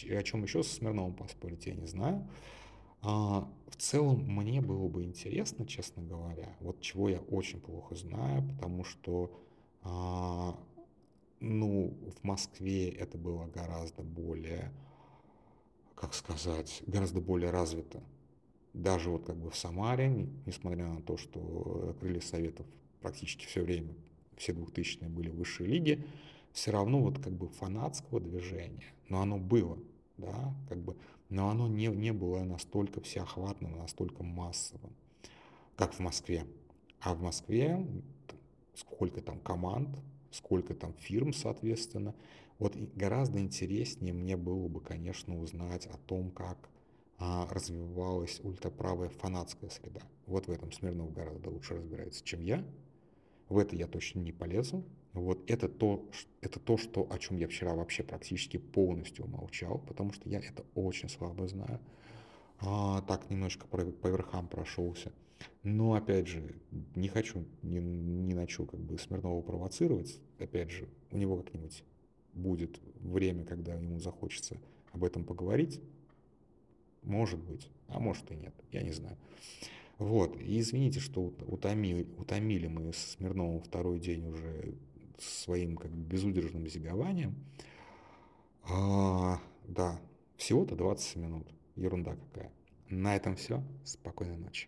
О 0.09 0.23
чем 0.23 0.43
еще 0.43 0.63
со 0.63 0.75
Смирновым 0.75 1.13
поспорить, 1.13 1.65
я 1.65 1.75
не 1.75 1.87
знаю. 1.87 2.27
А, 3.01 3.47
в 3.77 3.81
целом, 3.81 4.23
мне 4.25 4.61
было 4.61 4.87
бы 4.87 5.03
интересно, 5.03 5.65
честно 5.65 6.01
говоря, 6.01 6.55
вот 6.61 6.79
чего 6.81 7.09
я 7.09 7.19
очень 7.19 7.59
плохо 7.59 7.95
знаю, 7.95 8.47
потому 8.47 8.83
что, 8.83 9.37
а, 9.81 10.57
ну, 11.39 11.93
в 12.17 12.23
Москве 12.23 12.89
это 12.89 13.17
было 13.17 13.47
гораздо 13.47 14.01
более, 14.01 14.71
как 15.95 16.13
сказать, 16.13 16.83
гораздо 16.87 17.19
более 17.19 17.51
развито. 17.51 18.01
Даже 18.73 19.09
вот 19.09 19.25
как 19.25 19.37
бы 19.37 19.49
в 19.49 19.55
Самаре, 19.55 20.27
несмотря 20.45 20.87
на 20.87 21.01
то, 21.01 21.17
что 21.17 21.95
крылья 21.99 22.21
Советов 22.21 22.65
практически 23.01 23.45
все 23.45 23.61
время, 23.61 23.93
все 24.37 24.53
двухтысячные 24.53 25.09
были 25.09 25.29
в 25.29 25.35
высшей 25.35 25.67
лиге, 25.67 26.05
все 26.51 26.71
равно 26.71 27.01
вот 27.01 27.19
как 27.19 27.33
бы 27.33 27.49
фанатского 27.49 28.21
движения, 28.21 28.93
но 29.09 29.21
оно 29.21 29.37
было, 29.37 29.77
да, 30.17 30.53
как 30.69 30.79
бы, 30.79 30.95
но 31.29 31.49
оно 31.49 31.67
не, 31.67 31.87
не 31.87 32.13
было 32.13 32.43
настолько 32.43 33.01
всеохватным, 33.01 33.77
настолько 33.77 34.23
массовым, 34.23 34.93
как 35.75 35.93
в 35.93 35.99
Москве. 35.99 36.45
А 37.01 37.13
в 37.13 37.21
Москве 37.21 37.85
сколько 38.75 39.21
там 39.21 39.39
команд, 39.39 39.89
сколько 40.31 40.73
там 40.73 40.93
фирм, 40.93 41.33
соответственно. 41.33 42.13
Вот 42.59 42.75
гораздо 42.75 43.39
интереснее 43.39 44.13
мне 44.13 44.37
было 44.37 44.67
бы, 44.67 44.79
конечно, 44.81 45.39
узнать 45.39 45.87
о 45.87 45.97
том, 45.97 46.31
как 46.31 46.69
а, 47.17 47.47
развивалась 47.51 48.39
ультраправая 48.43 49.09
фанатская 49.09 49.69
среда. 49.69 50.01
Вот 50.25 50.47
в 50.47 50.51
этом 50.51 50.71
Смирнов 50.71 51.13
гораздо 51.13 51.49
лучше 51.49 51.75
разбирается, 51.75 52.23
чем 52.23 52.41
я. 52.41 52.63
В 53.49 53.57
это 53.57 53.75
я 53.75 53.87
точно 53.87 54.19
не 54.19 54.31
полезу. 54.31 54.83
Вот 55.15 55.49
это 55.49 55.69
то, 55.69 56.05
это 56.41 56.59
то, 56.59 56.75
что, 56.77 57.07
о 57.09 57.17
чем 57.17 57.37
я 57.37 57.47
вчера 57.47 57.73
вообще 57.73 58.03
практически 58.03 58.57
полностью 58.57 59.23
умолчал, 59.23 59.79
потому 59.79 60.11
что 60.11 60.27
я 60.27 60.39
это 60.39 60.65
очень 60.75 61.07
слабо 61.07 61.47
знаю. 61.47 61.79
А, 62.59 63.01
так 63.01 63.29
немножко 63.29 63.65
по, 63.65 63.77
по 63.77 64.07
верхам 64.07 64.47
прошелся. 64.49 65.13
Но, 65.63 65.93
опять 65.93 66.27
же, 66.27 66.55
не 66.95 67.07
хочу, 67.07 67.45
не, 67.61 67.79
не 67.79 68.33
начал 68.33 68.65
как 68.65 68.81
бы 68.81 68.97
Смирнова 68.97 69.41
провоцировать. 69.41 70.19
Опять 70.37 70.69
же, 70.69 70.89
у 71.11 71.17
него 71.17 71.37
как-нибудь 71.37 71.83
будет 72.33 72.81
время, 72.99 73.45
когда 73.45 73.73
ему 73.73 73.99
захочется 73.99 74.57
об 74.91 75.05
этом 75.05 75.23
поговорить. 75.23 75.79
Может 77.03 77.39
быть, 77.39 77.69
а 77.87 77.99
может 77.99 78.29
и 78.31 78.35
нет, 78.35 78.53
я 78.71 78.81
не 78.81 78.91
знаю. 78.91 79.17
Вот, 79.97 80.35
и 80.41 80.59
извините, 80.59 80.99
что 80.99 81.33
утомили, 81.47 82.05
утомили 82.17 82.67
мы 82.67 82.91
с 82.91 82.97
Смирновым 82.97 83.61
второй 83.61 83.99
день 83.99 84.25
уже 84.25 84.75
своим 85.19 85.77
как 85.77 85.91
бы 85.91 86.03
безудержным 86.03 86.67
зигованием. 86.67 87.35
А, 88.63 89.39
да, 89.63 89.99
всего-то 90.37 90.75
20 90.75 91.15
минут, 91.17 91.47
ерунда 91.75 92.15
какая. 92.15 92.51
На 92.89 93.15
этом 93.15 93.35
все, 93.35 93.63
спокойной 93.83 94.37
ночи. 94.37 94.67